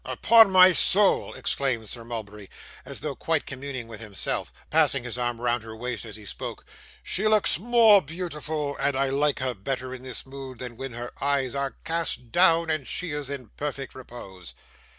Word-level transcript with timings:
'Upon 0.03 0.49
my 0.49 0.71
soul!' 0.71 1.35
exclaimed 1.35 1.87
Sir 1.87 2.03
Mulberry, 2.03 2.49
as 2.85 3.01
though 3.01 3.15
quietly 3.15 3.45
communing 3.49 3.87
with 3.87 3.99
himself; 4.01 4.51
passing 4.71 5.03
his 5.03 5.15
arm 5.19 5.39
round 5.39 5.61
her 5.61 5.75
waist 5.75 6.05
as 6.05 6.15
he 6.15 6.25
spoke, 6.25 6.65
'she 7.03 7.27
looks 7.27 7.59
more 7.59 8.01
beautiful, 8.01 8.75
and 8.77 8.95
I 8.95 9.09
like 9.11 9.37
her 9.37 9.53
better 9.53 9.93
in 9.93 10.01
this 10.01 10.25
mood, 10.25 10.57
than 10.57 10.75
when 10.75 10.93
her 10.93 11.11
eyes 11.23 11.53
are 11.53 11.75
cast 11.85 12.31
down, 12.31 12.71
and 12.71 12.87
she 12.87 13.11
is 13.11 13.29
in 13.29 13.49
perfect 13.49 13.93
repose! 13.93 14.55